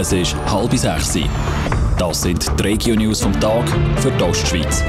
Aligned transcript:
Es 0.00 0.12
ist 0.14 0.34
halb 0.46 0.72
sechs. 0.72 1.18
Das 1.98 2.22
sind 2.22 2.58
die 2.58 2.62
Regio-News 2.62 3.20
vom 3.20 3.38
Tag 3.38 3.68
für 3.96 4.10
die 4.10 4.22
Ostschweiz. 4.22 4.82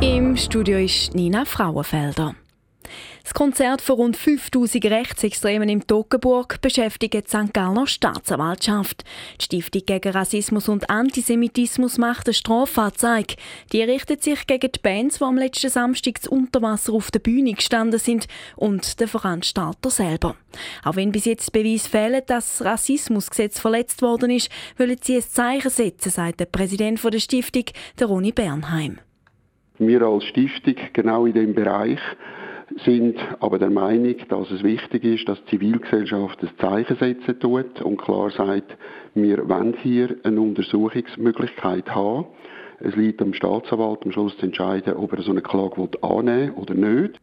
Im 0.00 0.38
Studio 0.38 0.78
ist 0.78 1.14
Nina 1.14 1.44
Frauenfelder. 1.44 2.34
Das 3.22 3.34
Konzert 3.34 3.80
von 3.80 3.96
rund 3.96 4.16
5000 4.16 4.84
Rechtsextremen 4.84 5.68
im 5.68 5.86
Toggenburg 5.86 6.60
beschäftigt 6.60 7.14
die 7.14 7.22
St. 7.26 7.52
Galler 7.52 7.86
Staatsanwaltschaft. 7.86 9.04
Die 9.40 9.44
Stiftung 9.44 9.82
gegen 9.86 10.12
Rassismus 10.12 10.68
und 10.68 10.90
Antisemitismus 10.90 11.98
macht 11.98 12.26
eine 12.26 12.34
Strafanzeige. 12.34 13.36
Die 13.72 13.82
richtet 13.82 14.22
sich 14.22 14.46
gegen 14.46 14.72
die 14.72 14.80
Bands, 14.80 15.18
die 15.18 15.24
am 15.24 15.38
letzten 15.38 15.70
Samstag 15.70 16.20
zu 16.20 16.30
Unterwasser 16.30 16.92
auf 16.92 17.10
der 17.10 17.20
Bühne 17.20 17.54
gestanden 17.54 18.00
sind 18.00 18.26
und 18.56 19.00
den 19.00 19.08
Veranstalter 19.08 19.90
selber. 19.90 20.36
Auch 20.84 20.96
wenn 20.96 21.12
bis 21.12 21.24
jetzt 21.24 21.52
Beweis 21.52 21.86
fehlen, 21.86 22.22
dass 22.26 22.58
das 22.58 22.66
Rassismusgesetz 22.66 23.60
verletzt 23.60 24.02
worden 24.02 24.30
ist, 24.30 24.50
wollen 24.78 24.98
sie 25.00 25.16
ein 25.16 25.22
Zeichen 25.22 25.70
setzen, 25.70 26.10
sagt 26.10 26.40
der 26.40 26.46
Präsident 26.46 27.02
der 27.02 27.18
Stiftung, 27.20 27.64
der 27.98 28.06
Ronny 28.06 28.32
Bernheim. 28.32 28.98
Wir 29.78 30.02
als 30.02 30.24
Stiftung 30.24 30.76
genau 30.92 31.26
in 31.26 31.34
dem 31.34 31.54
Bereich 31.54 32.00
sind 32.84 33.16
aber 33.40 33.58
der 33.58 33.70
Meinung, 33.70 34.16
dass 34.28 34.50
es 34.50 34.62
wichtig 34.62 35.04
ist, 35.04 35.28
dass 35.28 35.42
die 35.44 35.58
Zivilgesellschaft 35.58 36.42
ein 36.42 36.50
Zeichen 36.58 36.96
setzen 36.96 37.38
tut 37.40 37.82
und 37.82 37.96
klar 37.96 38.30
sagt, 38.30 38.76
wir 39.14 39.48
wollen 39.48 39.74
hier 39.82 40.16
eine 40.22 40.40
Untersuchungsmöglichkeit 40.40 41.94
haben. 41.94 42.26
Es 42.80 42.96
liegt 42.96 43.22
am 43.22 43.34
Staatsanwalt 43.34 44.04
am 44.04 44.12
Schluss 44.12 44.36
zu 44.38 44.46
entscheiden, 44.46 44.94
ob 44.94 45.12
er 45.12 45.22
so 45.22 45.30
eine 45.30 45.42
Klage 45.42 45.88
annehmen 46.02 46.54
will 46.56 46.62
oder 46.62 46.74
nicht. 46.74 47.20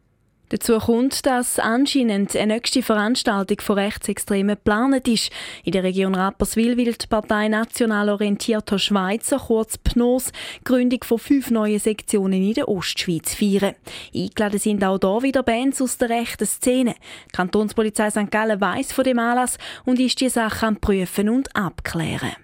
Dazu 0.50 0.78
kommt, 0.78 1.26
dass 1.26 1.60
anscheinend 1.60 2.34
eine 2.34 2.54
nächste 2.54 2.82
Veranstaltung 2.82 3.60
von 3.60 3.78
Rechtsextremen 3.78 4.56
geplant 4.56 5.06
ist. 5.06 5.30
In 5.62 5.70
der 5.70 5.84
Region 5.84 6.14
Rapperswil 6.14 6.76
will 6.76 6.92
die 6.92 7.06
Partei 7.06 7.46
National 7.46 8.08
Orientierter 8.08 8.80
Schweizer, 8.80 9.38
kurz 9.38 9.78
PNOS, 9.78 10.32
Gründung 10.64 11.04
von 11.04 11.20
fünf 11.20 11.52
neuen 11.52 11.78
Sektionen 11.78 12.42
in 12.42 12.54
der 12.54 12.68
Ostschweiz 12.68 13.32
feiern. 13.32 13.76
Eingeladen 14.12 14.58
sind 14.58 14.82
auch 14.82 14.98
hier 15.00 15.22
wieder 15.22 15.44
Bands 15.44 15.80
aus 15.80 15.98
der 15.98 16.10
rechten 16.10 16.46
Szene. 16.46 16.96
Die 17.28 17.36
Kantonspolizei 17.36 18.10
St. 18.10 18.30
Gallen 18.32 18.60
weiss 18.60 18.92
von 18.92 19.04
dem 19.04 19.20
Anlass 19.20 19.56
und 19.84 20.00
ist 20.00 20.20
die 20.20 20.28
Sache 20.28 20.66
am 20.66 20.80
Prüfen 20.80 21.28
und 21.28 21.54
Abklären. 21.54 22.34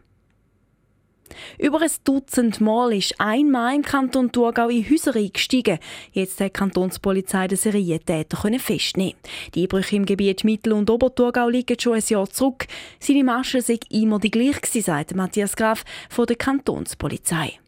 Über 1.59 1.81
ein 1.81 1.91
Dutzend 2.05 2.61
Mal 2.61 2.92
ist 2.92 3.15
ein 3.19 3.51
Mann 3.51 3.77
im 3.77 3.83
Kanton 3.83 4.33
Thurgau 4.33 4.69
in 4.69 4.89
Häuser 4.89 5.17
eingestiegen. 5.17 5.79
Jetzt 6.12 6.41
hat 6.41 6.48
die 6.48 6.59
Kantonspolizei 6.59 7.48
den 7.48 7.59
Serientäter 7.59 8.37
festnehmen 8.59 9.15
Die 9.55 9.62
Einbrüche 9.62 9.97
im 9.97 10.07
Gebiet 10.07 10.45
Mittel- 10.45 10.73
und 10.73 10.91
Oberthurgau 10.91 11.48
liegen 11.48 11.79
schon 11.79 11.95
ein 11.95 12.03
Jahr 12.07 12.29
zurück. 12.29 12.67
Seine 12.98 13.25
Masche 13.25 13.61
sei 13.61 13.79
immer 13.91 14.19
die 14.19 14.31
gleiche, 14.31 14.83
sagt 14.83 15.14
Matthias 15.14 15.57
Graf 15.57 15.84
von 16.09 16.27
der 16.27 16.37
Kantonspolizei. 16.37 17.59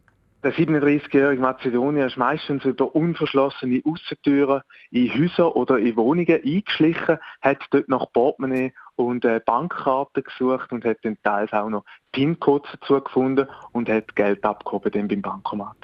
Der 0.41 0.53
37-jährige 0.53 1.41
Mazedonier 1.41 2.07
ist 2.07 2.15
meistens 2.15 2.63
über 2.63 2.95
unverschlossene 2.95 3.81
Aussentüren 3.83 4.61
in 4.89 5.13
Häuser 5.13 5.53
oder 5.53 5.77
in 5.77 5.97
Wohnungen 5.97 6.39
eingeschlichen, 6.41 7.17
hat 7.41 7.57
dort 7.71 7.89
nach 7.89 8.05
Portemonnaie 8.13 8.71
und 8.99 9.23
äh, 9.23 9.39
Bankkarten 9.45 10.23
gesucht 10.23 10.71
und 10.73 10.83
hat 10.83 10.97
dann 11.03 11.17
teils 11.23 11.53
auch 11.53 11.69
noch 11.69 11.85
PIN-Codes 12.11 12.69
dazu 12.79 13.01
gefunden 13.01 13.47
und 13.71 13.87
hat 13.87 14.13
Geld 14.15 14.43
abgehoben 14.43 14.91
dann 14.91 15.07
beim 15.07 15.21
Bankomat. 15.21 15.77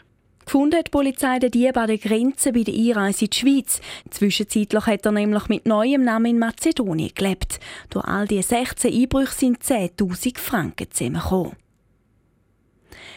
Gefunden 0.44 0.78
hat 0.78 0.88
die 0.88 0.92
Polizei 0.92 1.40
den 1.40 1.50
Dieb 1.50 1.78
an 1.78 1.88
der 1.88 1.98
Grenze 1.98 2.52
bei 2.52 2.64
der 2.64 2.74
Einreise 2.76 3.26
in 3.26 3.32
die 3.32 3.38
Schweiz. 3.38 3.82
Zwischenzeitlich 4.12 4.86
hat 4.86 5.06
er 5.06 5.14
nämlich 5.14 5.48
mit 5.48 5.66
neuem 5.66 6.04
Namen 6.04 6.26
in 6.26 6.40
Mazedonien 6.40 7.12
gelebt. 7.16 7.60
Durch 7.90 8.06
all 8.06 8.28
diese 8.28 8.50
16 8.50 8.94
Einbrüche 8.94 9.34
sind 9.34 9.64
10'000 9.64 10.38
Franken 10.38 10.92
zusammengekommen. 10.92 11.65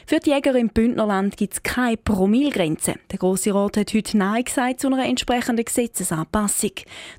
Für 0.08 0.20
die 0.20 0.30
Jäger 0.30 0.54
im 0.54 0.70
Bündnerland 0.70 1.36
gibt 1.36 1.52
es 1.52 1.62
keine 1.62 1.98
Promilgrenze. 1.98 2.94
Der 3.10 3.18
Grosse 3.18 3.54
Rat 3.54 3.76
hat 3.76 3.92
heute 3.92 4.16
Nein 4.16 4.42
gesagt 4.42 4.80
zu 4.80 4.86
einer 4.86 5.04
entsprechenden 5.04 5.66
Gesetzesanpassung. 5.66 6.70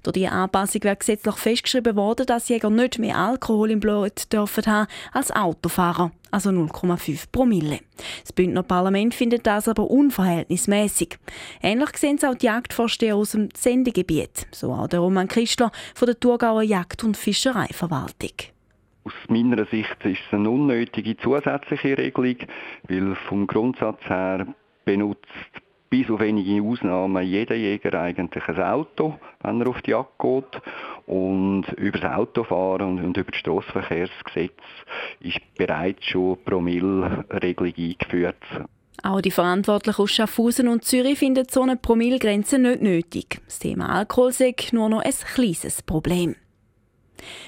Durch 0.02 0.16
diese 0.16 0.32
Anpassung 0.32 0.84
wäre 0.84 0.96
gesetzlich 0.96 1.36
festgeschrieben 1.36 1.96
worden, 1.96 2.26
dass 2.26 2.50
Jäger 2.50 2.72
nicht 2.72 2.98
mehr 2.98 3.16
Alkohol 3.16 3.70
im 3.70 3.80
Blut 3.80 4.34
dürfen 4.34 4.66
haben 4.66 4.88
als 5.12 5.30
Autofahrer, 5.30 6.10
also 6.32 6.50
0,5 6.50 7.26
Promille. 7.32 7.82
Das 8.24 8.34
Bündner 8.34 8.64
Parlament 8.64 9.14
findet 9.14 9.46
das 9.46 9.68
aber 9.68 9.88
unverhältnismäßig. 9.88 11.20
Ähnlich 11.62 11.96
sehen 11.96 12.18
es 12.18 12.24
auch 12.24 12.34
die 12.34 12.48
Jagdvorsteher 12.48 13.16
aus 13.16 13.34
dem 13.34 13.50
Sendegebiet, 13.56 14.48
so 14.50 14.74
auch 14.74 14.88
der 14.88 15.02
Roman 15.02 15.28
Christler 15.28 15.72
von 15.94 16.08
der 16.08 16.20
Thurgauer 16.20 16.64
Jagd- 16.64 17.04
und 17.04 17.18
Fischereiverwaltung. 17.18 18.34
Aus 19.10 19.16
meiner 19.28 19.66
Sicht 19.66 20.06
ist 20.06 20.20
es 20.28 20.34
eine 20.34 20.52
unnötige 20.52 21.18
zusätzliche 21.18 21.98
Regelung, 21.98 22.36
weil 22.88 23.16
vom 23.28 23.48
Grundsatz 23.48 24.00
her 24.04 24.46
benutzt 24.86 25.26
bis 25.90 26.12
auf 26.12 26.20
wenige 26.20 26.62
Ausnahmen 26.62 27.26
jeder 27.26 27.56
Jäger 27.56 28.00
eigentlich 28.00 28.48
ein 28.48 28.62
Auto, 28.62 29.18
wenn 29.42 29.62
er 29.62 29.68
auf 29.68 29.82
die 29.82 29.92
Jagd 29.92 30.20
geht. 30.20 30.62
Und 31.08 31.66
über 31.78 31.98
das 31.98 32.18
Autofahren 32.18 33.04
und 33.04 33.18
über 33.18 33.32
das 33.32 33.40
Strassenverkehrsgesetz 33.40 34.62
ist 35.22 35.40
bereits 35.58 36.06
schon 36.06 36.38
Promille-Regelung 36.46 37.74
eingeführt. 37.76 38.46
Auch 39.02 39.22
die 39.22 39.32
Verantwortlichen 39.32 40.04
aus 40.04 40.12
Schaffhausen 40.12 40.68
und 40.68 40.86
Zürich 40.86 41.18
finden 41.18 41.48
so 41.50 41.64
eine 41.64 41.78
Promillegrenze 41.78 42.60
nicht 42.60 42.84
nötig. 42.84 43.42
Das 43.46 43.58
Thema 43.58 43.90
Alkohol 43.90 44.34
sei 44.34 44.54
nur 44.72 44.90
noch 44.90 45.02
ein 45.02 45.14
kleines 45.34 45.82
Problem. 45.82 46.36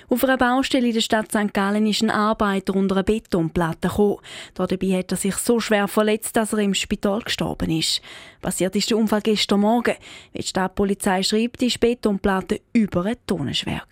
Auf 0.10 0.24
einer 0.24 0.38
Baustelle 0.38 0.88
in 0.88 0.94
der 0.94 1.02
Stadt 1.02 1.32
St. 1.32 1.54
Gallen 1.54 1.88
ist 1.88 2.02
ein 2.02 2.10
Arbeiter 2.10 2.76
unter 2.76 2.96
eine 2.96 3.04
Betonplatte 3.04 3.88
gekommen. 3.88 4.18
Dabei 4.54 4.98
hat 4.98 5.12
er 5.12 5.18
sich 5.18 5.36
so 5.36 5.60
schwer 5.60 5.88
verletzt, 5.88 6.36
dass 6.36 6.54
er 6.54 6.60
im 6.60 6.74
Spital 6.74 7.22
gestorben 7.22 7.70
ist. 7.70 8.02
Passiert 8.42 8.76
ist 8.76 8.90
der 8.90 8.98
Unfall 8.98 9.22
gestern 9.22 9.62
Morgen. 9.62 9.96
Wie 10.34 10.40
die 10.40 10.48
Stadtpolizei 10.48 11.24
schreibt, 11.24 11.62
ist 11.62 11.76
die 11.76 11.88
Betonplatte 11.88 12.62
über 12.74 13.06
eine 13.06 13.26
Tonne 13.26 13.54
schwer. 13.54 13.84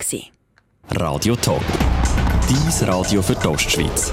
Radio 0.91 1.35
Top. 1.35 1.63
Dies 2.50 2.88
Radio 2.88 3.22
für 3.22 3.35
die 3.35 3.47
Ostschweiz. 3.47 4.12